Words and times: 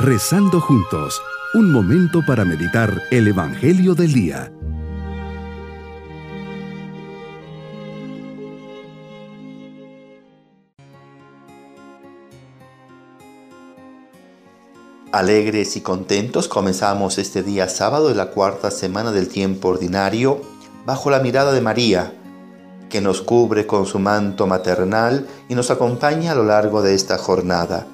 Rezando 0.00 0.60
juntos, 0.60 1.20
un 1.54 1.72
momento 1.72 2.20
para 2.24 2.44
meditar 2.44 3.02
el 3.10 3.26
Evangelio 3.26 3.96
del 3.96 4.12
Día. 4.12 4.52
Alegres 15.10 15.74
y 15.76 15.80
contentos 15.80 16.46
comenzamos 16.46 17.18
este 17.18 17.42
día 17.42 17.68
sábado 17.68 18.08
de 18.08 18.14
la 18.14 18.30
cuarta 18.30 18.70
semana 18.70 19.10
del 19.10 19.26
tiempo 19.26 19.70
ordinario 19.70 20.42
bajo 20.86 21.10
la 21.10 21.18
mirada 21.18 21.50
de 21.50 21.60
María, 21.60 22.12
que 22.88 23.00
nos 23.00 23.20
cubre 23.20 23.66
con 23.66 23.84
su 23.84 23.98
manto 23.98 24.46
maternal 24.46 25.26
y 25.48 25.56
nos 25.56 25.72
acompaña 25.72 26.30
a 26.30 26.36
lo 26.36 26.44
largo 26.44 26.82
de 26.82 26.94
esta 26.94 27.18
jornada. 27.18 27.88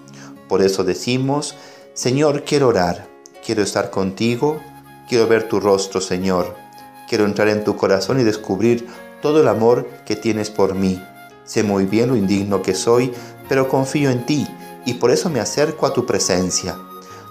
Por 0.51 0.61
eso 0.61 0.85
decimos, 0.85 1.57
Señor, 1.95 2.43
quiero 2.43 2.67
orar, 2.67 3.07
quiero 3.47 3.63
estar 3.63 3.91
contigo, 3.91 4.61
quiero 5.09 5.29
ver 5.29 5.49
tu 5.49 5.61
rostro, 5.61 6.01
Señor. 6.01 6.57
Quiero 7.09 7.25
entrar 7.25 7.47
en 7.47 7.63
tu 7.63 7.77
corazón 7.77 8.19
y 8.19 8.25
descubrir 8.25 8.89
todo 9.23 9.41
el 9.41 9.47
amor 9.47 9.89
que 10.05 10.17
tienes 10.17 10.51
por 10.51 10.75
mí. 10.75 11.01
Sé 11.45 11.63
muy 11.63 11.85
bien 11.85 12.09
lo 12.09 12.17
indigno 12.17 12.63
que 12.63 12.75
soy, 12.75 13.13
pero 13.49 13.69
confío 13.69 14.11
en 14.11 14.27
ti 14.27 14.45
y 14.85 14.95
por 14.95 15.13
eso 15.13 15.31
me 15.31 15.39
acerco 15.39 15.87
a 15.87 15.93
tu 15.93 16.05
presencia. 16.05 16.77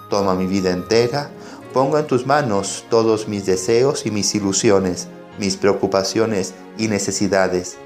Toma 0.08 0.34
mi 0.34 0.46
vida 0.46 0.70
entera, 0.70 1.30
pongo 1.74 1.98
en 1.98 2.06
tus 2.06 2.24
manos 2.24 2.86
todos 2.88 3.28
mis 3.28 3.44
deseos 3.44 4.06
y 4.06 4.10
mis 4.10 4.34
ilusiones, 4.34 5.08
mis 5.38 5.58
preocupaciones 5.58 6.54
y 6.78 6.88
necesidades. 6.88 7.76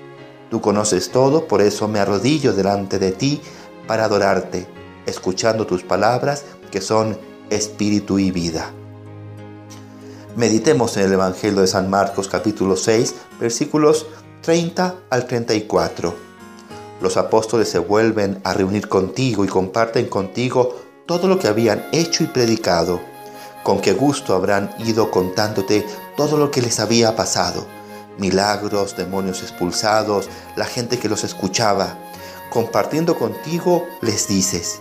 Tú 0.49 0.61
conoces 0.61 1.11
todo, 1.11 1.49
por 1.49 1.61
eso 1.61 1.89
me 1.89 1.99
arrodillo 1.99 2.53
delante 2.53 3.01
de 3.01 3.11
ti 3.11 3.41
para 3.89 4.05
adorarte, 4.05 4.69
escuchando 5.07 5.67
tus 5.67 5.83
palabras 5.83 6.45
que 6.71 6.81
son 6.81 7.19
espíritu 7.51 8.19
y 8.19 8.31
vida. 8.31 8.73
Meditemos 10.37 10.97
en 10.97 11.05
el 11.05 11.13
Evangelio 11.15 11.63
de 11.63 11.67
San 11.67 11.91
Marcos 11.91 12.29
capítulo 12.29 12.77
6 12.77 13.15
versículos 13.41 14.07
30 14.43 14.95
al 15.11 15.27
34. 15.27 16.15
Los 17.01 17.17
apóstoles 17.17 17.69
se 17.69 17.79
vuelven 17.79 18.41
a 18.45 18.55
reunir 18.55 18.89
contigo 18.89 19.45
y 19.45 19.49
comparten 19.49 20.07
contigo 20.07 20.77
todo 21.07 21.29
lo 21.29 21.39
que 21.39 21.49
habían 21.49 21.87
hecho 21.93 22.25
y 22.25 22.27
predicado. 22.27 23.01
Con 23.63 23.81
qué 23.81 23.93
gusto 23.93 24.35
habrán 24.35 24.71
ido 24.79 25.11
contándote 25.11 25.87
todo 26.17 26.37
lo 26.37 26.51
que 26.51 26.63
les 26.63 26.81
había 26.81 27.17
pasado. 27.17 27.67
Milagros, 28.19 28.97
demonios 28.97 29.43
expulsados, 29.43 30.29
la 30.57 30.65
gente 30.65 30.99
que 30.99 31.09
los 31.09 31.25
escuchaba. 31.25 31.99
Compartiendo 32.51 33.17
contigo 33.17 33.87
les 34.01 34.27
dices, 34.27 34.81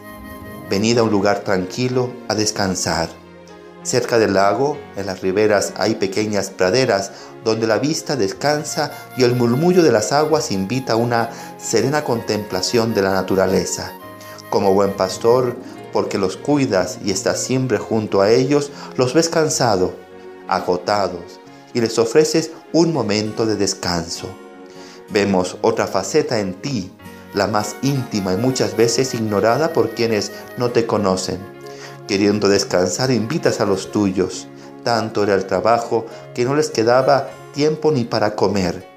Venid 0.70 0.98
a 0.98 1.04
un 1.04 1.12
lugar 1.12 1.46
tranquilo 1.46 2.12
a 2.28 2.36
descansar. 2.36 3.08
Cerca 3.84 4.20
del 4.20 4.34
lago, 4.34 4.78
en 4.98 5.06
las 5.06 5.22
riberas, 5.22 5.72
hay 5.78 5.96
pequeñas 5.96 6.50
praderas 6.50 7.12
donde 7.46 7.68
la 7.68 7.80
vista 7.80 8.18
descansa 8.18 8.92
y 9.16 9.24
el 9.24 9.34
murmullo 9.34 9.82
de 9.82 9.94
las 9.94 10.12
aguas 10.12 10.52
invita 10.52 10.94
a 10.94 10.98
una 10.98 11.30
serena 11.58 12.04
contemplación 12.04 12.94
de 12.94 13.02
la 13.02 13.12
naturaleza. 13.12 13.94
Como 14.50 14.74
buen 14.74 14.92
pastor, 14.92 15.56
porque 15.94 16.18
los 16.18 16.36
cuidas 16.36 17.00
y 17.02 17.12
estás 17.12 17.40
siempre 17.40 17.78
junto 17.78 18.20
a 18.20 18.30
ellos, 18.30 18.72
los 18.98 19.14
ves 19.14 19.30
cansados, 19.30 19.92
agotados, 20.50 21.40
y 21.74 21.80
les 21.80 21.98
ofreces 21.98 22.52
un 22.74 22.92
momento 22.92 23.46
de 23.46 23.56
descanso. 23.56 24.28
Vemos 25.12 25.58
otra 25.62 25.88
faceta 25.88 26.40
en 26.40 26.56
ti 26.56 26.92
la 27.34 27.48
más 27.48 27.76
íntima 27.82 28.34
y 28.34 28.38
muchas 28.38 28.76
veces 28.76 29.14
ignorada 29.14 29.74
por 29.74 29.92
quienes 29.92 30.32
no 30.58 30.72
te 30.72 30.86
conocen. 30.86 31.40
Queriendo 32.08 32.48
descansar, 32.48 33.12
invitas 33.12 33.60
a 33.60 33.66
los 33.66 33.92
tuyos. 33.92 34.48
Tanto 34.84 35.24
era 35.24 35.36
el 35.36 35.46
trabajo 35.46 36.06
que 36.34 36.46
no 36.46 36.56
les 36.56 36.70
quedaba 36.70 37.30
tiempo 37.54 37.92
ni 37.92 38.06
para 38.06 38.36
comer. 38.36 38.88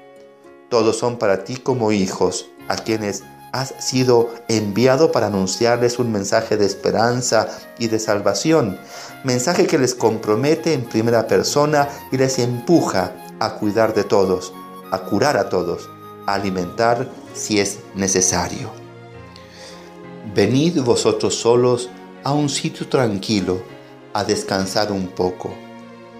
Todos 0.69 0.97
son 0.97 1.17
para 1.17 1.43
ti 1.43 1.57
como 1.57 1.91
hijos, 1.91 2.47
a 2.69 2.77
quienes 2.77 3.23
has 3.51 3.73
sido 3.79 4.29
enviado 4.47 5.11
para 5.11 5.27
anunciarles 5.27 5.99
un 5.99 6.11
mensaje 6.11 6.55
de 6.55 6.65
esperanza 6.65 7.49
y 7.77 7.87
de 7.87 7.99
salvación, 7.99 8.79
mensaje 9.25 9.67
que 9.67 9.77
les 9.77 9.93
compromete 9.93 10.73
en 10.73 10.85
primera 10.85 11.27
persona 11.27 11.89
y 12.11 12.17
les 12.17 12.39
empuja 12.39 13.11
a 13.39 13.55
cuidar 13.55 13.93
de 13.93 14.05
todos, 14.05 14.53
a 14.91 14.99
curar 14.99 15.35
a 15.35 15.49
todos, 15.49 15.89
alimentar 16.27 17.09
si 17.33 17.59
es 17.59 17.79
necesario. 17.95 18.71
Venid 20.35 20.81
vosotros 20.81 21.35
solos 21.35 21.89
a 22.23 22.31
un 22.31 22.49
sitio 22.49 22.87
tranquilo, 22.87 23.61
a 24.13 24.23
descansar 24.23 24.91
un 24.91 25.07
poco. 25.07 25.51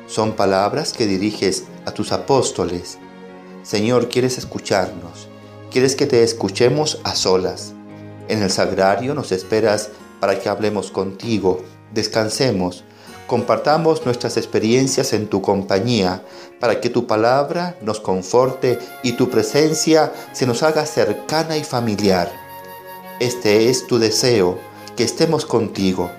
Son 0.08 0.34
palabras 0.34 0.92
que 0.94 1.08
diriges 1.08 1.66
a 1.86 1.92
tus 1.92 2.12
apóstoles. 2.12 2.98
Señor, 3.64 4.10
quieres 4.10 4.38
escucharnos, 4.38 5.28
quieres 5.70 5.96
que 5.96 6.08
te 6.08 6.24
escuchemos 6.24 7.00
a 7.04 7.16
solas. 7.16 7.74
En 8.28 8.42
el 8.42 8.50
sagrario 8.50 9.14
nos 9.14 9.32
esperas 9.32 9.90
para 10.20 10.40
que 10.40 10.50
hablemos 10.50 10.92
contigo, 10.92 11.62
descansemos, 11.94 12.84
compartamos 13.31 14.06
nuestras 14.06 14.36
experiencias 14.36 15.14
en 15.14 15.30
tu 15.30 15.42
compañía, 15.42 16.22
para 16.59 16.81
que 16.81 16.90
tu 16.90 17.08
palabra 17.08 17.78
nos 17.80 18.02
conforte 18.02 18.78
y 19.03 19.14
tu 19.14 19.30
presencia 19.30 20.12
se 20.34 20.46
nos 20.46 20.64
haga 20.64 20.86
cercana 20.86 21.56
y 21.56 21.64
familiar. 21.64 22.30
Este 23.22 23.70
es 23.70 23.88
tu 23.88 24.00
deseo, 24.00 24.59
que 24.97 25.06
estemos 25.06 25.46
contigo 25.46 26.12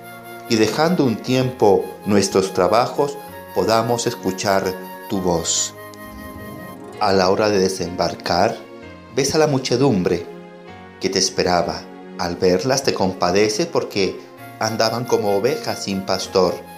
y 0.49 0.55
dejando 0.55 1.05
un 1.05 1.17
tiempo 1.17 1.85
nuestros 2.07 2.51
trabajos 2.51 3.15
podamos 3.53 4.07
escuchar 4.07 4.63
tu 5.07 5.21
voz. 5.21 5.75
A 6.99 7.13
la 7.13 7.29
hora 7.29 7.51
de 7.51 7.59
desembarcar, 7.59 8.57
ves 9.15 9.35
a 9.35 9.37
la 9.37 9.45
muchedumbre 9.45 10.25
que 10.99 11.09
te 11.09 11.19
esperaba. 11.19 11.79
Al 12.17 12.37
verlas 12.37 12.81
te 12.81 12.95
compadece 12.95 13.67
porque 13.67 14.19
andaban 14.59 15.05
como 15.05 15.37
ovejas 15.37 15.83
sin 15.83 16.07
pastor 16.07 16.72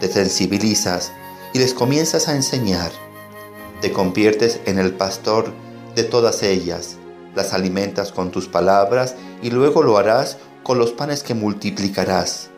te 0.00 0.08
sensibilizas 0.08 1.12
y 1.52 1.58
les 1.58 1.74
comienzas 1.74 2.28
a 2.28 2.34
enseñar. 2.34 2.90
Te 3.80 3.92
conviertes 3.92 4.60
en 4.64 4.78
el 4.78 4.94
pastor 4.94 5.52
de 5.94 6.04
todas 6.04 6.42
ellas, 6.42 6.96
las 7.34 7.52
alimentas 7.52 8.10
con 8.10 8.30
tus 8.30 8.48
palabras 8.48 9.14
y 9.42 9.50
luego 9.50 9.82
lo 9.82 9.98
harás 9.98 10.38
con 10.62 10.78
los 10.78 10.92
panes 10.92 11.22
que 11.22 11.34
multiplicarás. 11.34 12.48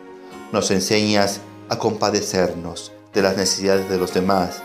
Nos 0.51 0.71
enseñas 0.71 1.41
a 1.69 1.77
compadecernos 1.77 2.91
de 3.13 3.21
las 3.21 3.37
necesidades 3.37 3.89
de 3.89 3.97
los 3.97 4.13
demás 4.13 4.61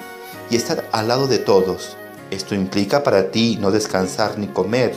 y 0.51 0.57
estar 0.57 0.89
al 0.93 1.09
lado 1.09 1.27
de 1.27 1.39
todos. 1.39 1.97
Esto 2.31 2.55
implica 2.55 3.03
para 3.03 3.31
ti 3.31 3.59
no 3.61 3.71
descansar 3.71 4.39
ni 4.39 4.47
comer, 4.47 4.95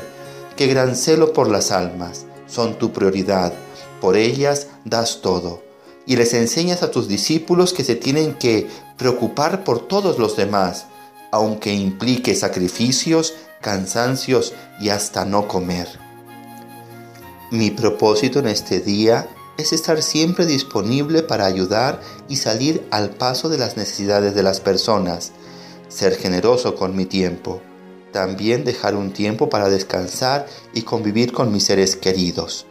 que 0.55 0.67
gran 0.67 0.95
celo 0.95 1.33
por 1.33 1.49
las 1.49 1.71
almas 1.71 2.25
son 2.47 2.77
tu 2.77 2.91
prioridad, 2.91 3.53
por 4.01 4.17
ellas 4.17 4.67
das 4.83 5.21
todo 5.21 5.70
y 6.05 6.15
les 6.15 6.33
enseñas 6.33 6.83
a 6.83 6.91
tus 6.91 7.07
discípulos 7.07 7.73
que 7.73 7.83
se 7.83 7.95
tienen 7.95 8.33
que 8.35 8.67
preocupar 8.97 9.63
por 9.63 9.87
todos 9.87 10.17
los 10.19 10.35
demás, 10.35 10.85
aunque 11.31 11.73
implique 11.73 12.35
sacrificios, 12.35 13.33
cansancios 13.61 14.53
y 14.79 14.89
hasta 14.89 15.25
no 15.25 15.47
comer. 15.47 15.87
Mi 17.51 17.69
propósito 17.69 18.39
en 18.39 18.47
este 18.47 18.79
día 18.79 19.27
es 19.57 19.73
estar 19.73 20.01
siempre 20.01 20.45
disponible 20.45 21.21
para 21.23 21.45
ayudar 21.45 22.01
y 22.27 22.37
salir 22.37 22.85
al 22.91 23.11
paso 23.11 23.49
de 23.49 23.57
las 23.57 23.77
necesidades 23.77 24.33
de 24.33 24.43
las 24.43 24.59
personas, 24.59 25.31
ser 25.87 26.15
generoso 26.15 26.75
con 26.75 26.95
mi 26.95 27.05
tiempo, 27.05 27.61
también 28.11 28.63
dejar 28.63 28.95
un 28.95 29.11
tiempo 29.11 29.49
para 29.49 29.69
descansar 29.69 30.47
y 30.73 30.81
convivir 30.83 31.31
con 31.31 31.51
mis 31.51 31.65
seres 31.65 31.95
queridos. 31.95 32.65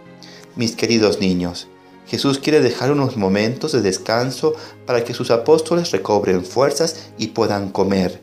Mis 0.56 0.74
queridos 0.74 1.20
niños, 1.20 1.68
Jesús 2.10 2.40
quiere 2.40 2.60
dejar 2.60 2.90
unos 2.90 3.16
momentos 3.16 3.70
de 3.70 3.82
descanso 3.82 4.54
para 4.84 5.04
que 5.04 5.14
sus 5.14 5.30
apóstoles 5.30 5.92
recobren 5.92 6.44
fuerzas 6.44 7.12
y 7.18 7.28
puedan 7.28 7.70
comer. 7.70 8.20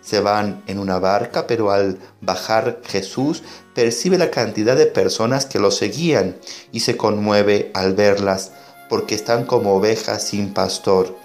Se 0.00 0.20
van 0.20 0.62
en 0.68 0.78
una 0.78 1.00
barca, 1.00 1.48
pero 1.48 1.72
al 1.72 1.98
bajar 2.20 2.80
Jesús 2.84 3.42
percibe 3.74 4.16
la 4.16 4.30
cantidad 4.30 4.76
de 4.76 4.86
personas 4.86 5.44
que 5.44 5.58
lo 5.58 5.72
seguían 5.72 6.36
y 6.70 6.80
se 6.80 6.96
conmueve 6.96 7.72
al 7.74 7.94
verlas, 7.94 8.52
porque 8.88 9.16
están 9.16 9.44
como 9.44 9.74
ovejas 9.74 10.22
sin 10.22 10.54
pastor. 10.54 11.16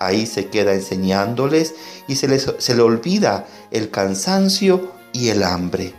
Ahí 0.00 0.24
se 0.24 0.46
queda 0.46 0.72
enseñándoles 0.72 1.74
y 2.08 2.16
se, 2.16 2.28
les, 2.28 2.50
se 2.56 2.74
le 2.74 2.80
olvida 2.80 3.46
el 3.70 3.90
cansancio 3.90 4.90
y 5.12 5.28
el 5.28 5.42
hambre. 5.42 5.92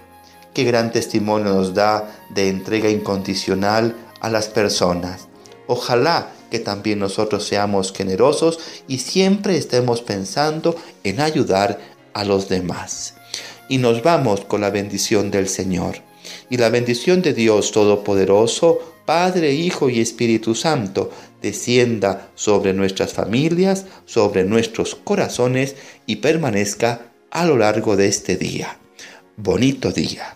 Qué 0.56 0.64
gran 0.64 0.92
testimonio 0.92 1.54
nos 1.54 1.76
da 1.76 2.10
de 2.32 2.50
entrega 2.50 2.90
incondicional 2.90 3.96
a 4.20 4.32
las 4.32 4.48
personas. 4.48 5.28
Ojalá 5.74 6.32
que 6.52 6.60
también 6.60 7.00
nosotros 7.00 7.48
seamos 7.48 7.94
generosos 7.94 8.60
y 8.88 9.00
siempre 9.00 9.58
estemos 9.58 10.04
pensando 10.04 10.76
en 11.04 11.20
ayudar 11.20 11.80
a 12.14 12.24
los 12.24 12.48
demás. 12.48 13.16
Y 13.70 13.80
nos 13.80 14.04
vamos 14.04 14.42
con 14.42 14.62
la 14.62 14.70
bendición 14.70 15.32
del 15.32 15.50
Señor. 15.50 15.96
y 16.50 16.56
la 16.58 16.70
bendición 16.70 17.22
de 17.22 17.34
Dios 17.34 17.72
Todopoderoso, 17.72 18.80
Padre, 19.06 19.54
Hijo 19.54 19.90
y 19.90 20.00
Espíritu 20.00 20.56
Santo, 20.56 21.10
descienda 21.42 22.30
sobre 22.36 22.74
nuestras 22.74 23.12
familias, 23.12 23.86
sobre 24.06 24.46
nuestros 24.46 24.96
corazones 24.96 25.76
y 26.06 26.18
permanezca 26.18 27.12
a 27.30 27.46
lo 27.46 27.58
largo 27.58 27.98
de 27.98 28.08
este 28.08 28.38
día. 28.38 28.78
Bonito 29.36 29.92
día. 29.92 30.36